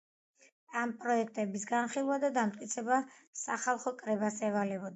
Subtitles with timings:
[0.83, 2.99] ამ პროექტების განხილვა და დამტკიცება
[3.45, 4.89] სახალხო კრებას ევალებოდა.